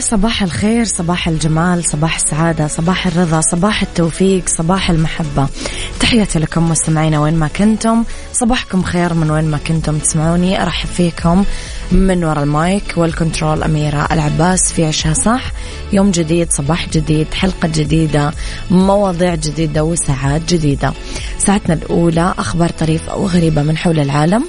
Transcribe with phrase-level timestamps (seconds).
[0.00, 5.48] صباح الخير صباح الجمال صباح السعادة صباح الرضا صباح التوفيق صباح المحبة.
[6.00, 8.04] تحياتي لكم مستمعينا وين ما كنتم.
[8.32, 10.62] صباحكم خير من وين ما كنتم تسمعوني.
[10.62, 11.44] أرحب فيكم
[11.92, 15.42] من وراء المايك والكنترول أميرة العباس في عشها صح.
[15.92, 18.32] يوم جديد صباح جديد حلقة جديدة
[18.70, 20.92] مواضيع جديدة وساعات جديدة.
[21.38, 24.44] ساعتنا الأولى أخبار طريفة وغريبة من حول العالم.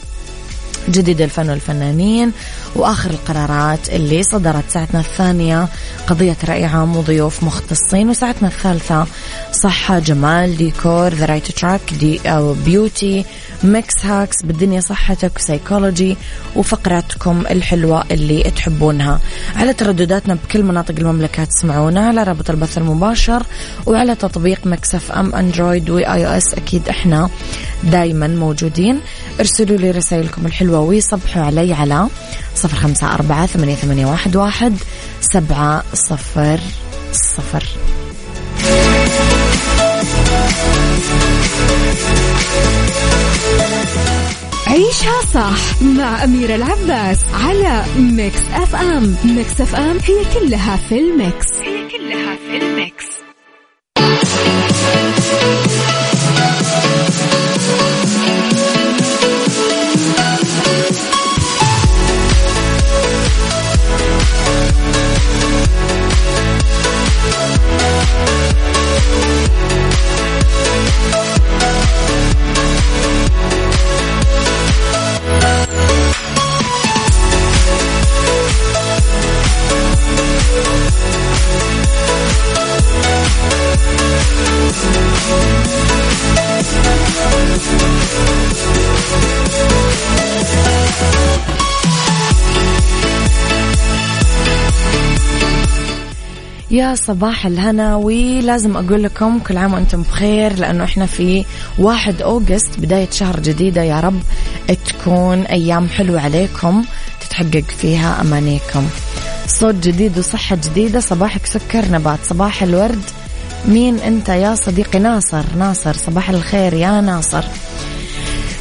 [0.90, 2.32] جديد الفن والفنانين
[2.76, 5.68] وآخر القرارات اللي صدرت ساعتنا الثانية.
[6.08, 9.06] قضية رأي عام وضيوف مختصين وساعتنا الثالثة
[9.52, 13.26] صحة جمال ديكور the right track DIY beauty
[13.64, 16.18] mix hacks بالدنيا صحتك سيكولوجي
[16.56, 19.20] وفقراتكم الحلوة اللي تحبونها.
[19.56, 23.44] على تردداتنا بكل مناطق المملكة تسمعونا على رابط البث المباشر
[23.86, 27.30] وعلى تطبيق Mix FM Android و iOS أكيد إحنا.
[27.84, 29.00] دايما موجودين.
[29.40, 32.08] ارسلوا لي رسائلكم الحلوة ويصبحوا علي على
[32.56, 34.74] صفر خمسة أربعة ثمانية, ثمانية واحد, واحد
[35.22, 36.60] سبعة صفر
[37.12, 37.64] صفر.
[44.68, 49.16] عيشها صح مع أميرة العباس على Mix FM.
[49.26, 51.71] Mix FM هي كلها في ال mix.
[96.92, 101.46] يا صباح الهنا ولازم أقول لكم كل عام وأنتم بخير لأنه إحنا في
[101.78, 103.84] واحد أوغست بداية شهر جديدة.
[103.84, 104.22] يا رب
[104.86, 106.86] تكون أيام حلوة عليكم
[107.22, 108.88] تتحقق فيها أمانيكم.
[109.48, 113.04] صوت جديد وصحة جديدة صباحك سكر نبات صباح الورد.
[113.68, 115.44] مين أنت يا صديقي؟ ناصر.
[115.58, 117.44] ناصر صباح الخير يا ناصر.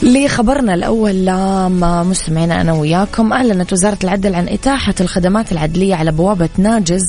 [0.02, 1.30] لخبرنا الأول
[2.08, 3.32] مستمعينا أنا وياكم.
[3.32, 7.02] أعلنت وزارة العدل عن إتاحة الخدمات العدلية على بوابة ناجز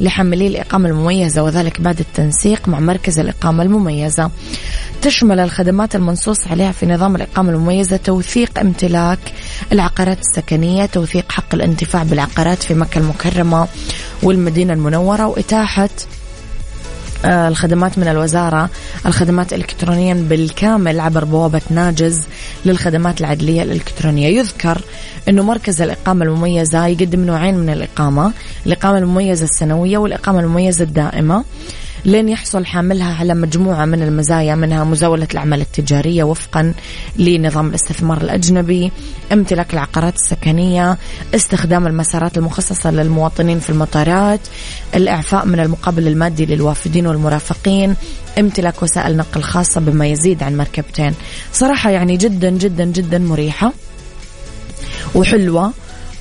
[0.00, 4.30] لحاملي الإقامة المميزة وذلك بعد التنسيق مع مركز الإقامة المميزة.
[5.02, 9.18] تشمل الخدمات المنصوص عليها في نظام الإقامة المميزة توثيق امتلاك
[9.72, 13.68] العقارات السكنية توثيق حق الانتفاع بالعقارات في مكة المكرمة
[14.22, 15.88] والمدينة المنورة وإتاحة
[17.24, 18.70] الخدمات من الوزارة
[19.06, 22.20] الخدمات الإلكترونيا بالكامل عبر بوابة ناجز
[22.64, 24.28] للخدمات العدلية الإلكترونية.
[24.38, 24.80] يذكر
[25.28, 28.32] أنه مركز الإقامة المميزة يقدم نوعين من الإقامة
[28.66, 31.44] الإقامة المميزة السنوية والإقامة المميزة الدائمة.
[32.04, 36.74] لين يحصل حاملها على مجموعة من المزايا منها مزاولة الأعمال التجارية وفقا
[37.16, 38.92] لنظام الاستثمار الأجنبي
[39.32, 40.98] امتلاك العقارات السكنية
[41.34, 44.40] استخدام المسارات المخصصة للمواطنين في المطارات
[44.94, 47.96] الإعفاء من المقابل المادي للوافدين والمرافقين
[48.38, 51.14] امتلاك وسائل نقل خاصة بما يزيد عن مركبتين.
[51.52, 53.72] صراحة يعني جدا جدا جدا مريحة
[55.14, 55.72] وحلوة.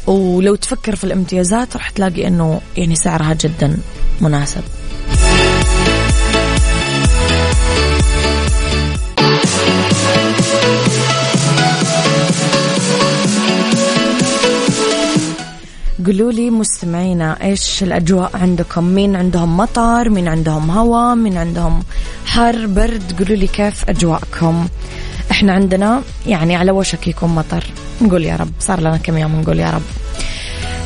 [0.07, 3.77] ولو تفكر في الامتيازات راح تلاقي إنه يعني سعرها جدا
[4.21, 4.61] مناسب.
[16.05, 21.83] قولوا لي مستمعينا إيش الأجواء عندكم؟ مين عندهم مطر مين عندهم هواء مين عندهم
[22.25, 24.67] حر برد؟ قولوا لي كيف أجواءكم؟
[25.31, 27.63] إحنا عندنا يعني على وشك يكون مطر.
[28.01, 30.02] نقول يا رب صار لنا كم يوم نقول يا رب.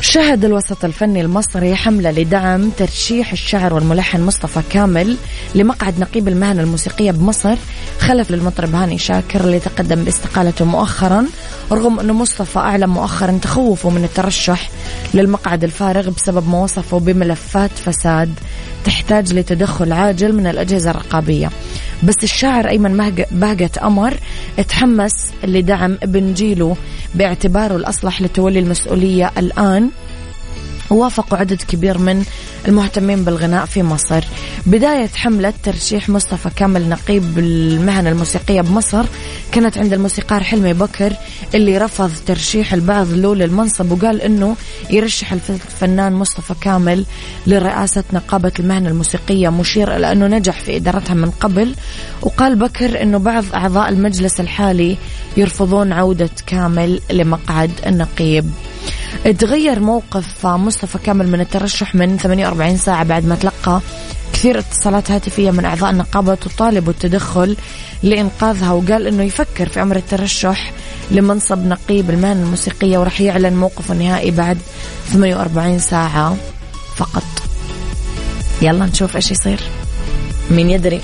[0.00, 5.16] شهد الوسط الفني المصري حملة لدعم ترشيح الشاعر والملحن مصطفى كامل
[5.54, 7.56] لمقعد نقيب المهنة الموسيقية بمصر
[8.00, 11.26] خلف للمطرب هاني شاكر اللي تقدم باستقالته مؤخرا
[11.72, 14.70] رغم أنه مصطفى أعلن مؤخرا تخوفه من الترشح
[15.14, 18.34] للمقعد الفارغ بسبب ما وصفه بملفات فساد
[18.84, 21.50] تحتاج لتدخل عاجل من الأجهزة الرقابية.
[22.02, 24.14] بس الشاعر أيمن بهجة أمر
[24.68, 26.76] تحمس لدعم ابن جيله
[27.14, 29.90] باعتباره الأصلح لتولي المسؤولية الآن.
[30.90, 32.24] وافقوا عدد كبير من
[32.68, 34.24] المهتمين بالغناء في مصر.
[34.66, 39.04] بداية حملة ترشيح مصطفى كامل نقيب المهن الموسيقية بمصر
[39.52, 41.12] كانت عند الموسيقار حلمي بكر
[41.54, 44.56] اللي رفض ترشيح البعض له للمنصب وقال إنه
[44.90, 47.04] يرشح الفنان مصطفى كامل
[47.46, 51.74] لرئاسة نقابة المهن الموسيقية مشير إلى أنه نجح في إدارتها من قبل.
[52.22, 54.96] وقال بكر إنه بعض أعضاء المجلس الحالي
[55.36, 58.50] يرفضون عودة كامل لمقعد النقيب.
[59.38, 63.80] تغير موقف مصطفى كامل من الترشح من 48 ساعة بعد ما تلقى
[64.32, 67.56] كثير اتصالات هاتفية من أعضاء النقابة تطالب التدخل
[68.02, 70.72] لإنقاذها وقال أنه يفكر في أمر الترشح
[71.10, 74.58] لمنصب نقيب المهن الموسيقية ورح يعلن موقفه النهائي بعد
[75.12, 76.36] 48 ساعة
[76.96, 77.24] فقط.
[78.62, 79.60] يلا نشوف إيش يصير.
[80.50, 81.00] مين يدري.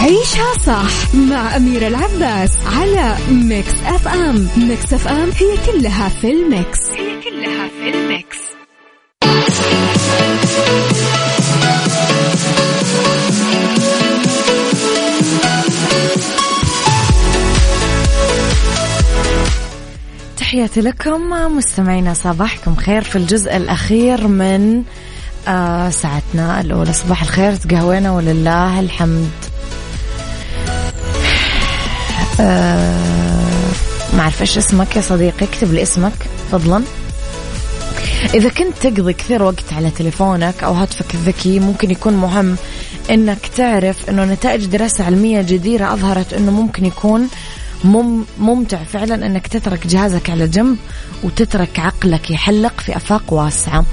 [0.00, 4.48] عيشها صح مع أميرة العباس على Mix FM.
[4.56, 6.78] Mix FM هي كلها في ال mix.
[6.90, 8.36] هي كلها في ال mix.
[20.36, 21.20] تحياتي لكم
[21.56, 24.82] مستمعينا صباحكم خير في الجزء الأخير من
[25.48, 26.92] آه ساعتنا الأولى.
[26.92, 29.49] صباح الخير تقهوينا ولله الحمد.
[34.12, 36.12] ما أعرف إيش اسمك يا صديقي اكتب لي اسمك
[36.52, 36.82] فضلا
[38.34, 42.56] إذا كنت تقضي كثير وقت على تليفونك أو هاتفك الذكي ممكن يكون مهم
[43.10, 47.28] إنك تعرف إنه نتائج دراسة علمية جديرة أظهرت إنه ممكن يكون
[47.84, 50.76] مم ممتع فعلا إنك تترك جهازك على جنب
[51.24, 53.84] وتترك عقلك يحلق في أفاق واسعة.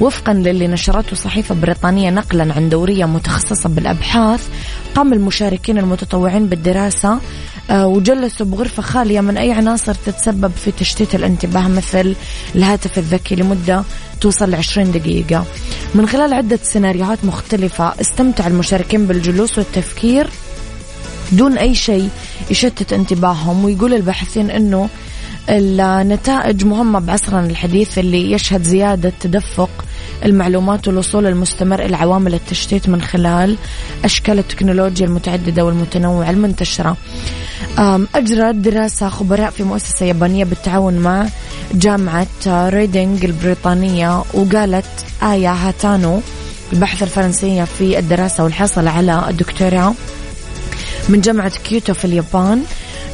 [0.00, 4.48] وفقا للي نشرته صحيفة بريطانية نقلا عن دورية متخصصة بالأبحاث
[4.94, 7.18] قام المشاركين المتطوعين بالدراسة
[7.70, 12.14] آه، وجلسوا بغرفة خالية من أي عناصر تتسبب في تشتيت الانتباه مثل
[12.54, 13.84] الهاتف الذكي لمدة
[14.20, 15.44] توصل ل 20 دقيقة
[15.94, 20.28] من خلال عدة سيناريوهات مختلفة استمتع المشاركين بالجلوس والتفكير
[21.32, 22.08] دون أي شيء
[22.50, 24.88] يشتت انتباههم ويقول الباحثين أنه
[25.48, 29.70] النتائج مهمة بعصرنا الحديث اللي يشهد زيادة تدفق
[30.24, 33.56] المعلومات والوصول المستمر إلى عوامل التشتيت من خلال
[34.04, 36.96] أشكال التكنولوجيا المتعددة والمتنوعة المنتشرة.
[38.14, 41.26] أجرت دراسة خبراء في مؤسسة يابانية بالتعاون مع
[41.74, 44.86] جامعة ريدينغ البريطانية وقالت
[45.22, 46.20] آية هاتانو
[46.72, 49.94] الباحثة الفرنسية في الدراسة والحاصلة على الدكتوراه
[51.08, 52.62] من جامعة كيوتو في اليابان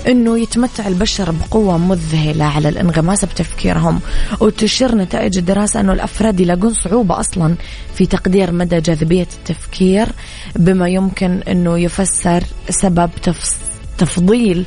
[0.09, 4.01] إنه يتمتع البشر بقوة مذهلة على الانغماس بتفكيرهم
[4.41, 7.55] وتشير نتائج الدراسة إنه الأفراد يلاقون صعوبة أصلا
[7.95, 10.09] في تقدير مدى جاذبية التفكير
[10.57, 13.11] بما يمكن إنه يفسر سبب
[13.99, 14.67] تفضيل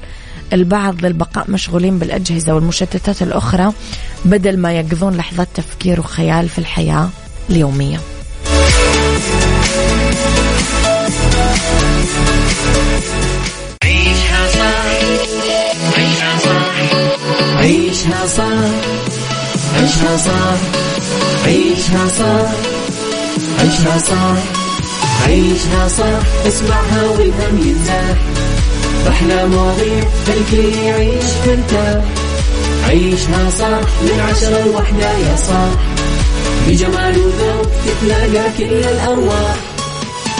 [0.54, 3.74] البعض للبقاء مشغولين بالأجهزة والمشتتات الأخرى
[4.26, 7.10] بدل ما يقضون لحظات تفكير وخيال في الحياة
[7.50, 8.00] اليومية.
[13.84, 14.92] عيشها صح
[15.98, 16.72] عيشها صح
[17.58, 18.72] عيشها صح
[19.76, 20.58] عيشها صح
[21.46, 22.52] عيشها صح
[23.60, 24.38] عيشها صح
[25.28, 28.18] عيشها صح اسمعها والهم ينزاح
[29.10, 32.04] أحلى مواضيع خلي يعيش ترتاح
[32.88, 35.70] عيشها صح من عشرة لوحدة يا صاح.
[36.68, 39.56] بجمال وذوق تتلاقى كل الأرواح.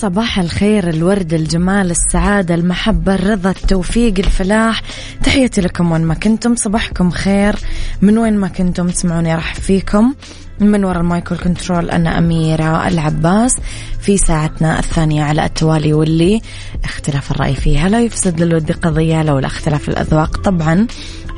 [0.00, 4.82] صباح الخير الورد الجمال السعادة المحبة الرضا التوفيق الفلاح.
[5.24, 7.56] تحياتي لكم وين ما كنتم صباحكم خير.
[8.02, 10.14] من وين ما كنتم تسمعوني أرحب فيكم.
[10.60, 13.52] من وراء ال mic control أنا أميرة العباس.
[14.00, 16.40] في ساعتنا الثانية على التوالي واللي
[16.84, 20.36] اختلاف الرأي فيها لا يفسد للود قضية لولا اختلاف الأذواق.
[20.36, 20.86] طبعا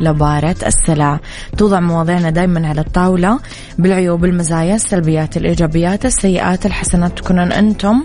[0.00, 1.20] لبارت السلع.
[1.56, 3.40] توضع مواضيعنا دائما على الطاولة.
[3.78, 8.04] بالعيوب المزايا السلبيات الإيجابيات السيئات الحسنات تكونون أنتم.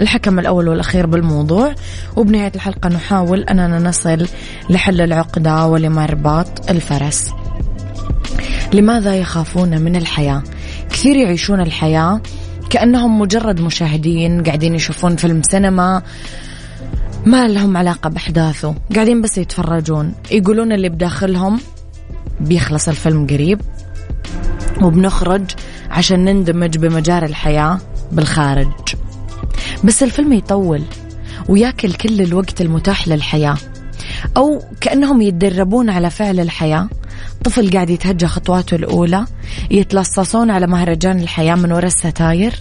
[0.00, 1.74] الحكم الأول والأخير بالموضوع.
[2.16, 4.26] وبنهاية الحلقة نحاول أننا نصل
[4.70, 7.30] لحل العقدة ولمرباط الفرس.
[8.72, 10.42] لماذا يخافون من الحياة؟
[10.90, 12.20] كثير يعيشون الحياة
[12.70, 16.02] كأنهم مجرد مشاهدين قاعدين يشوفون فيلم سينما
[17.26, 18.74] ما لهم علاقة بأحداثه.
[18.94, 20.14] قاعدين بس يتفرجون.
[20.30, 21.60] يقولون اللي بداخلهم
[22.40, 23.60] بيخلص الفيلم قريب.
[24.82, 25.44] وبنخرج
[25.90, 27.78] عشان نندمج بمجاري الحياة
[28.12, 28.68] بالخارج.
[29.84, 30.82] بس الفيلم يطول
[31.48, 33.56] وياكل كل الوقت المتاح للحياة.
[34.36, 36.88] أو كأنهم يتدربون على فعل الحياة.
[37.44, 39.24] طفل قاعد يتهجى خطواته الأولى
[39.70, 42.54] يتلصصون على مهرجان الحياة من وراء الستاير.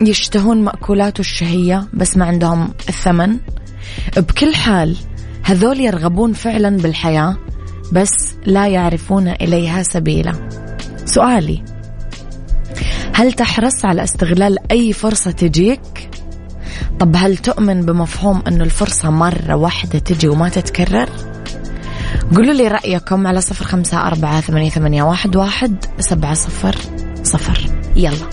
[0.00, 3.36] يشتهون مأكولاته الشهية بس ما عندهم الثمن.
[4.16, 4.96] بكل حال
[5.42, 7.36] هذول يرغبون فعلا بالحياة
[7.92, 10.48] بس لا يعرفون إليها سبيلا.
[11.04, 11.62] سؤالي
[13.18, 16.10] هل تحرص على استغلال أي فرصة تجيك؟
[17.00, 21.08] طب هل تؤمن بمفهوم أنه الفرصة مرة واحدة تجي وما تتكرر؟
[22.36, 26.76] قولوا لي رأيكم على صفر خمسة أربعة ثمانية, ثمانية واحد, واحد سبعة صفر
[27.22, 28.28] صفر يلا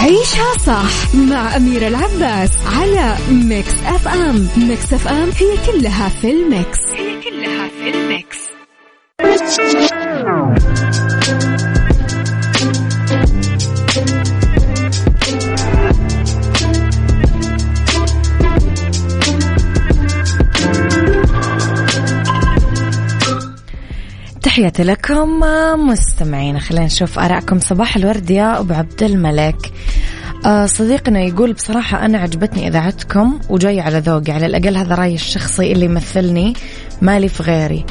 [0.00, 6.89] عيشها صح مع أميرة العباس على Mix FM Mix FM هي كلها في ال mix
[9.50, 9.90] تحياتي
[24.82, 25.40] لكم
[25.88, 27.60] مستمعين خلينا نشوف آرائكم.
[27.60, 29.72] صباح الورد يا أبو عبد الملك.
[30.46, 34.32] آه صديقنا يقول بصراحة أنا عجبتني إذاعتكم وجاي على ذوقي.
[34.32, 36.54] على الأقل هذا رأيي الشخصي اللي يمثلني
[37.02, 37.84] مالي في غيري.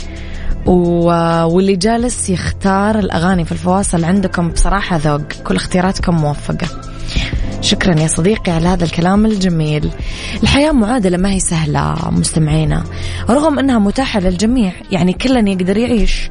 [0.70, 6.68] واللي جالس يختار الأغاني في الفواصل عندكم بصراحة ذوق كل اختياراتكم موفقة.
[7.62, 9.90] شكرا يا صديقي على هذا الكلام الجميل.
[10.44, 12.84] الحياة معادلة ما هي سهلة مستمعينا.
[13.30, 16.30] رغم أنها متاحة للجميع يعني كلا يقدر يعيش.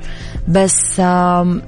[0.48, 1.60] بس آه،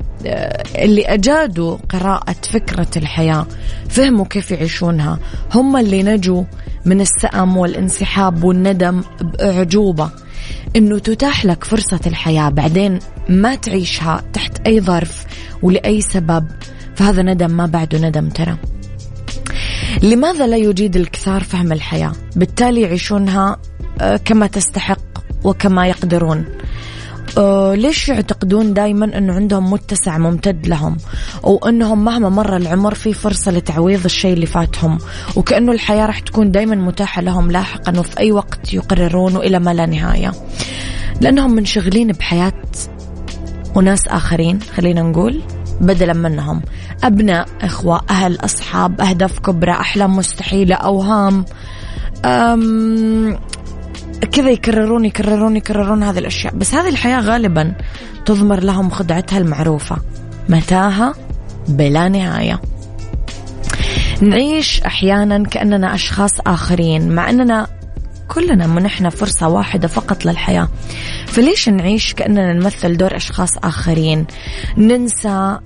[0.79, 3.47] اللي أجادوا قراءة فكرة الحياة
[3.89, 5.19] فهموا كيف يعيشونها.
[5.55, 6.45] هم اللي نجوا
[6.85, 10.11] من السأم والانسحاب والندم بأعجوبة.
[10.77, 15.25] إنه تتاح لك فرصة الحياة بعدين ما تعيشها تحت أي ظرف
[15.63, 16.47] ولأي سبب
[16.95, 18.57] فهذا ندم ما بعده ندم ترى.
[20.03, 23.57] لماذا لا يجيد الكثار فهم الحياة؟ بالتالي يعيشونها
[24.01, 25.01] آه، كما تستحق
[25.45, 26.45] وكما يقدرون.
[27.39, 30.97] أه ليش يعتقدون دائما انه عندهم متسع ممتد لهم؟
[31.43, 34.99] وانهم مهما مر العمر في فرصة لتعويض الشيء اللي فاتهم.
[35.37, 39.87] وكأنه الحياة راح تكون دائما متاحة لهم لاحقا وفي أي وقت يقررون وإلى ما لا
[39.87, 40.33] نهاية.
[41.21, 42.63] لأنهم منشغلين بحياة
[43.75, 45.43] وناس آخرين خلينا نقول
[45.81, 46.63] بدلا منهم.
[47.05, 51.45] أبناء إخوة أهل أصحاب أهداف كبرى أحلام مستحيلة أوهام.
[52.25, 53.39] أم
[54.27, 56.55] كذا يكررون يكررون يكررون هذه الأشياء.
[56.55, 57.75] بس هذه الحياة غالبا
[58.25, 59.97] تضمر لهم خدعتها المعروفة.
[60.49, 61.15] متاهة؟
[61.69, 62.61] بلا نهاية.
[64.21, 67.13] نعيش أحيانا كأننا أشخاص آخرين.
[67.13, 67.67] مع أننا
[68.31, 70.69] كلنا منحنا فرصة واحدة فقط للحياة.
[71.27, 74.27] فليش نعيش كأننا نمثل دور أشخاص آخرين؟
[74.77, 75.59] ننسى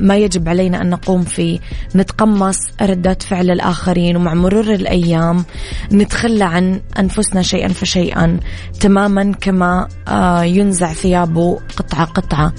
[0.00, 1.58] ما يجب علينا أن نقوم فيه.
[1.96, 5.44] نتقمص ردات فعل الآخرين ومع مرور الأيام
[5.92, 8.40] نتخلى عن أنفسنا شيئا فشيئا
[8.80, 12.52] تماما كما آه، ينزع ثيابه قطعة قطعة.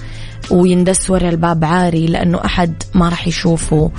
[0.52, 3.92] ويندس ورا الباب عاري لأنه أحد ما راح يشوفه.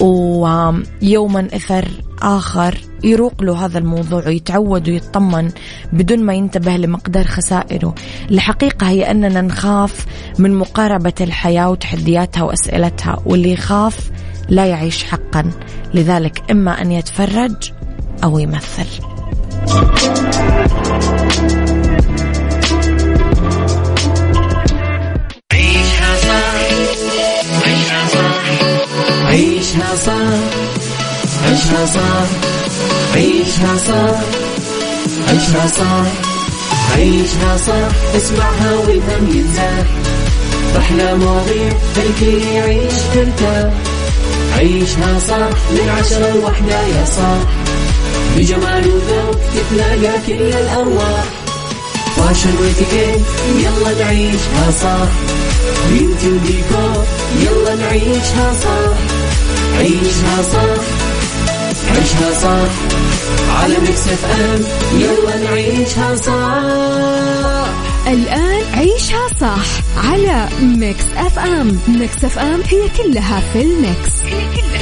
[0.00, 1.88] ويوما إثر
[2.22, 5.50] آخر يروق له هذا الموضوع ويتعود ويطمن
[5.92, 7.94] بدون ما ينتبه لمقدار خسائره.
[8.30, 10.06] الحقيقة هي أننا نخاف
[10.38, 14.10] من مقاربة الحياة وتحدياتها وأسئلتها واللي يخاف
[14.48, 15.50] لا يعيش حقا.
[15.94, 17.72] لذلك إما أن يتفرج
[18.24, 18.86] أو يمثل.
[29.34, 30.38] عيشها صح
[31.44, 32.26] عيشها صح
[33.14, 34.20] عيشها صح
[35.28, 36.06] عيشها صح
[36.96, 39.86] عيشها صح اسمعها والهم ينزاح
[40.78, 43.72] أحلى مواضيع الكل يعيش ترتاح
[44.58, 47.42] عيشها صح من عشرة لوحدة يا صاح
[48.36, 51.24] بجمال وذوق تتلاقى كل الأرواح.
[52.16, 53.20] فاشل واتيكيت
[53.56, 53.92] يلا
[54.52, 55.08] نعيشها صح
[55.90, 57.04] بيوتي وديكور
[57.42, 58.96] يلا نعيشها صح
[59.78, 60.82] عيشها صح
[61.96, 62.70] عيشها صح
[63.62, 64.60] على Mix FM
[65.00, 67.68] يلا نعيشها صح
[68.06, 69.64] الآن عيشها صح
[70.10, 71.78] على Mix FM.
[71.88, 74.12] Mix FM هي كلها في ال mix.
[74.24, 74.73] هي كلها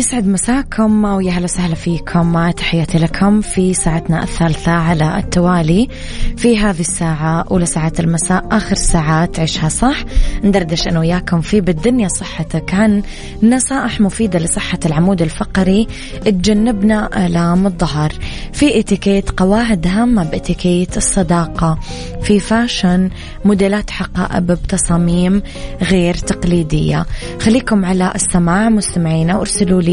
[0.00, 2.50] يسعد مساكم ويا هلا وسهلا فيكم.
[2.50, 5.88] تحياتي لكم في ساعتنا الثالثة على التوالي
[6.36, 10.04] في هذه الساعة أولى ساعات المساء آخر ساعات عيشها صح.
[10.44, 12.74] ندردش أنا وياكم في بالدنيا صحتك.
[12.74, 13.02] عن
[13.42, 15.86] نصائح مفيدة لصحة العمود الفقري
[16.24, 18.12] تجنبنا آلام الظهر.
[18.52, 21.78] في إتيكيت قواعد هامة بإتيكيت الصداقة.
[22.22, 23.10] في فاشن
[23.44, 25.42] موديلات حقائب بتصاميم
[25.82, 27.06] غير تقليدية.
[27.40, 29.89] خليكم على السماع مستمعينا وارسلوا لي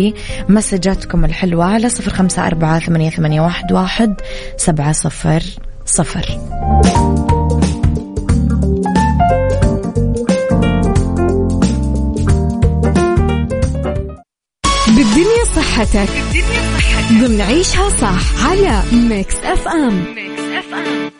[0.49, 4.15] مسجاتكم الحلوة على صفر خمسة أربعة ثمانية, ثمانية واحد, واحد
[4.57, 5.43] سبعة صفر
[5.85, 6.25] صفر.
[14.87, 16.09] بالدنيا صحتك.
[16.33, 17.27] بالدنيا صحتك.
[17.27, 20.05] ضمن عيشها صح على Mix FM.
[20.15, 21.16] Mix FM.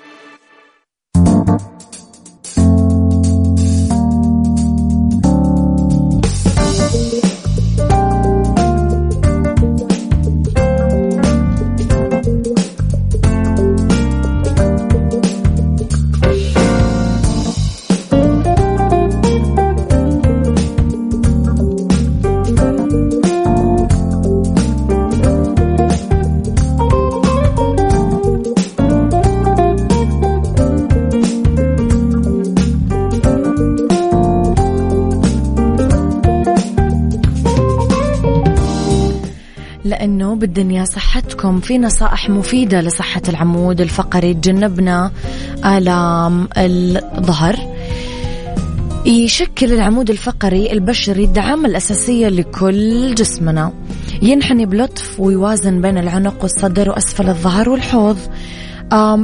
[40.38, 41.60] بالدنيا صحتكم.
[41.60, 44.34] في نصائح مفيدة لصحة العمود الفقري.
[44.34, 45.12] تجنبنا
[45.65, 47.56] آلام الظهر.
[49.06, 53.71] يشكل العمود الفقري البشري الدعامة الأساسية لكل جسمنا.
[54.21, 58.17] ينحني بلطف ويوازن بين العنق والصدر وأسفل الظهر والحوض.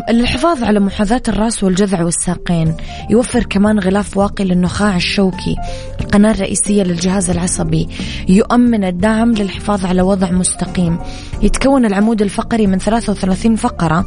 [0.09, 2.75] للحفاظ على محاذاة الرأس والجذع والساقين
[3.09, 5.55] يوفر كمان غلاف واقي للنخاع الشوكي
[6.01, 7.89] القناة الرئيسية للجهاز العصبي.
[8.29, 10.99] يؤمن الدعم للحفاظ على وضع مستقيم.
[11.41, 14.05] يتكون العمود الفقري من 33 فقرة.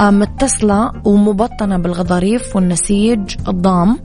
[0.00, 3.98] متصلة ومبطنة بالغضاريف والنسيج الضام.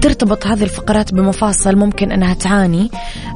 [0.00, 2.90] ترتبط هذه الفقرات بمفاصل ممكن أنها تعاني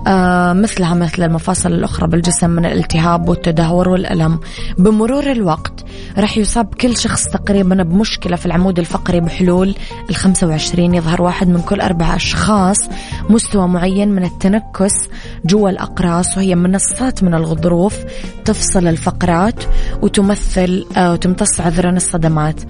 [0.07, 4.40] آه مثلها مثل المفاصل الأخرى بالجسم من الالتهاب والتدهور والألم.
[4.79, 5.85] بمرور الوقت
[6.19, 9.75] راح يصاب كل شخص تقريبا بمشكلة في العمود الفقري بحلول
[10.11, 12.79] ال 25 يظهر واحد من كل أربع أشخاص
[13.31, 14.93] مستوى معين من التنكس
[15.45, 17.97] جوا الأقراص وهي منصات من الغضروف
[18.45, 19.64] تفصل الفقرات
[20.03, 22.61] وتمثل آه وتمتص عذرا الصدمات.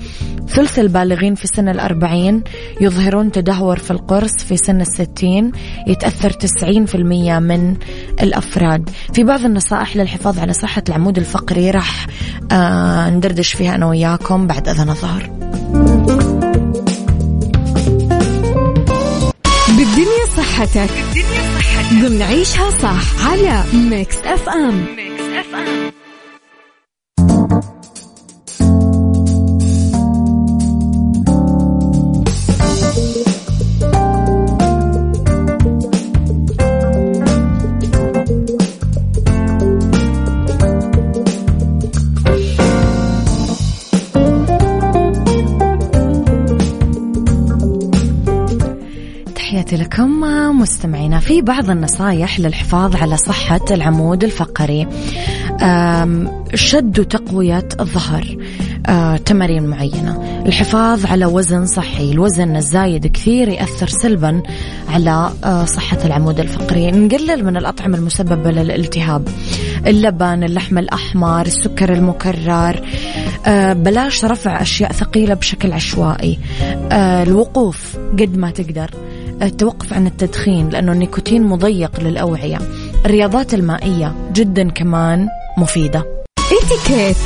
[0.49, 2.43] ثلث البالغين في سن الأربعين
[2.81, 5.53] يظهرون تدهور في القرص في سن الستين
[5.87, 6.97] يتأثر 90%
[7.39, 7.77] من
[8.23, 8.91] الأفراد.
[9.13, 12.07] في بعض النصائح للحفاظ على صحة العمود الفقري راح
[12.53, 15.31] آه ندردش فيها أنا وياكم بعد أذان الظهر.
[19.69, 20.91] بالدنيا صحتك.
[21.15, 21.95] بالدنيا صحتك.
[22.03, 25.94] ضمن عيشها صح على Mix FM Mix FM
[51.25, 54.87] في بعض النصايح للحفاظ على صحة العمود الفقري.
[56.55, 58.37] شد وتقوية الظهر.
[58.87, 60.43] آه، تمارين معينة.
[60.47, 62.13] الحفاظ على وزن صحي.
[62.13, 64.43] الوزن الزايد كثير يأثر سلبا
[64.89, 66.91] على آه، صحة العمود الفقري.
[66.91, 69.29] نقلل من الأطعمة المسببة للالتهاب.
[69.87, 72.81] اللبن اللحم الأحمر السكر المكرر.
[73.47, 76.39] آه، بلاش رفع أشياء ثقيلة بشكل عشوائي.
[76.93, 78.91] الوقوف قد ما تقدر.
[79.43, 82.59] التوقف عن التدخين لأنه النيكوتين مضيق للأوعية.
[83.07, 86.05] الرياضات المائية جدا كمان مفيدة.
[86.39, 87.17] إتيكيت.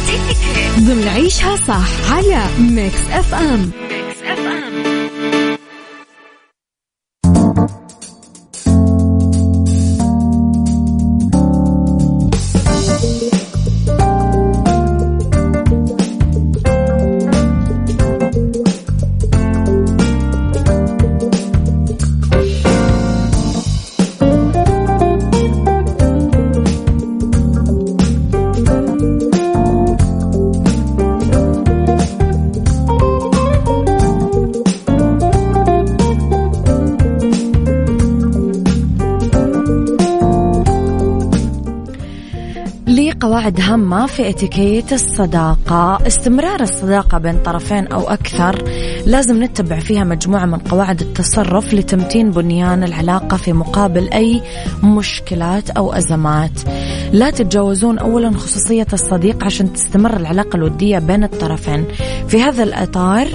[0.79, 3.88] ضمن عيشها صح على Mix FM.
[43.48, 46.06] قواعد هامة في إتيكيت الصداقة.
[46.06, 48.64] استمرار الصداقة بين طرفين أو أكثر
[49.06, 54.42] لازم نتبع فيها مجموعة من قواعد التصرف لتمتين بنيان العلاقة في مقابل أي
[54.82, 56.61] مشكلات أو أزمات.
[57.12, 61.84] لا تتجاوزون أولا خصوصية الصديق عشان تستمر العلاقة الودية بين الطرفين.
[62.28, 63.28] في هذا الإطار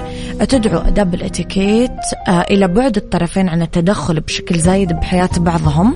[0.49, 1.91] تدعو أداب الاتيكيت
[2.28, 5.95] آه، إلى بعد الطرفين عن التدخل بشكل زايد بحياة بعضهم.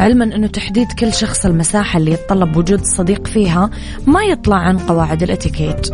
[0.00, 3.70] علما أنه تحديد كل شخص المساحة اللي يتطلب وجود صديق فيها
[4.06, 5.90] ما يطلع عن قواعد الاتيكيت.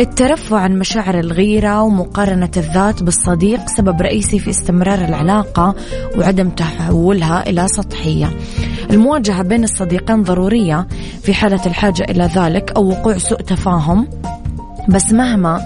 [0.00, 5.74] الترفع عن مشاعر الغيرة ومقارنة الذات بالصديق سبب رئيسي في استمرار العلاقة
[6.18, 8.30] وعدم تحولها إلى سطحية.
[8.90, 10.86] المواجهة بين الصديقين ضرورية
[11.22, 14.08] في حالة الحاجة إلى ذلك أو وقوع سوء تفاهم.
[14.88, 15.60] بس مهما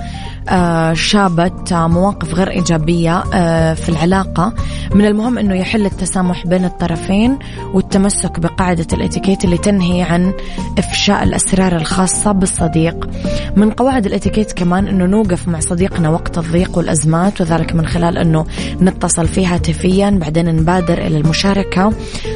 [0.94, 4.52] شابت مواقف غير إيجابية آه، في العلاقة.
[4.94, 7.38] من المهم أنه يحل التسامح بين الطرفين
[7.74, 10.32] والتمسك بقاعدة الإتيكيت اللي تنهي عن
[10.78, 13.10] إفشاء الأسرار الخاصة بالصديق.
[13.56, 18.46] من قواعد الإتيكيت كمان أنه نوقف مع صديقنا وقت الضيق والأزمات وذلك من خلال أنه
[18.82, 21.92] نتصل فيه هاتفيا بعدين نبادر إلى المشاركة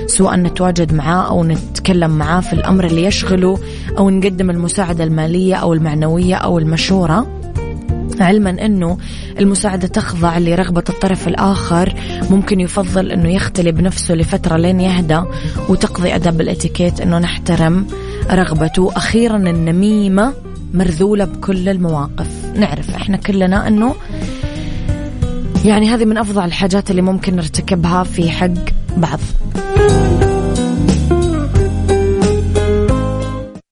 [0.06, 3.58] سواء نتواجد معاه أو نتكلم معاه في الأمر اللي يشغله
[3.98, 7.43] أو نقدم المساعدة المالية أو المعنوية أو المشورة.
[8.22, 8.98] علما انه
[9.38, 11.94] المساعدة تخضع لرغبة الطرف الآخر.
[12.30, 15.22] ممكن يفضل انه يختلي بنفسه لفترة لين يهدى
[15.68, 17.86] وتقضي أدب الاتيكيت انه نحترم
[18.30, 18.90] رغبته.
[18.96, 20.32] أخيرا النميمة
[20.74, 22.28] مرذولة بكل المواقف.
[22.56, 23.94] نعرف إحنا كلنا انه
[25.64, 28.48] يعني هذه من افظع الحاجات اللي ممكن نرتكبها في حق
[28.96, 29.20] بعض.